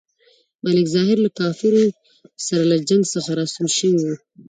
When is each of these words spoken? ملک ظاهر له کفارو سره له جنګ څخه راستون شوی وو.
ملک 0.63 0.85
ظاهر 0.95 1.17
له 1.25 1.29
کفارو 1.37 1.83
سره 2.47 2.63
له 2.71 2.77
جنګ 2.87 3.03
څخه 3.13 3.29
راستون 3.39 3.67
شوی 3.77 3.97
وو. 4.01 4.15